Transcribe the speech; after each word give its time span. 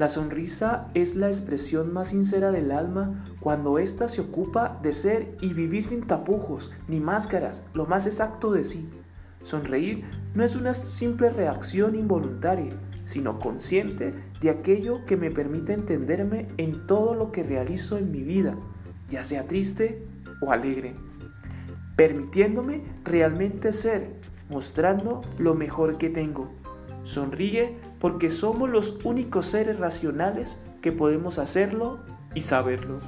La 0.00 0.08
sonrisa 0.08 0.88
es 0.94 1.14
la 1.14 1.28
expresión 1.28 1.92
más 1.92 2.08
sincera 2.08 2.50
del 2.50 2.70
alma 2.72 3.22
cuando 3.38 3.78
ésta 3.78 4.08
se 4.08 4.22
ocupa 4.22 4.80
de 4.82 4.94
ser 4.94 5.36
y 5.42 5.52
vivir 5.52 5.84
sin 5.84 6.00
tapujos 6.00 6.72
ni 6.88 7.00
máscaras, 7.00 7.66
lo 7.74 7.84
más 7.84 8.06
exacto 8.06 8.50
de 8.50 8.64
sí. 8.64 8.88
Sonreír 9.42 10.06
no 10.34 10.42
es 10.42 10.56
una 10.56 10.72
simple 10.72 11.28
reacción 11.28 11.96
involuntaria, 11.96 12.80
sino 13.04 13.38
consciente 13.38 14.14
de 14.40 14.48
aquello 14.48 15.04
que 15.04 15.18
me 15.18 15.30
permite 15.30 15.74
entenderme 15.74 16.48
en 16.56 16.86
todo 16.86 17.12
lo 17.12 17.30
que 17.30 17.42
realizo 17.42 17.98
en 17.98 18.10
mi 18.10 18.22
vida, 18.22 18.56
ya 19.10 19.22
sea 19.22 19.46
triste 19.46 20.08
o 20.40 20.50
alegre, 20.50 20.94
permitiéndome 21.96 22.84
realmente 23.04 23.70
ser, 23.70 24.18
mostrando 24.48 25.20
lo 25.36 25.54
mejor 25.54 25.98
que 25.98 26.08
tengo. 26.08 26.58
Sonríe 27.02 27.78
porque 27.98 28.28
somos 28.28 28.68
los 28.68 28.98
únicos 29.04 29.46
seres 29.46 29.78
racionales 29.78 30.62
que 30.82 30.92
podemos 30.92 31.38
hacerlo 31.38 32.00
y 32.34 32.42
saberlo. 32.42 33.00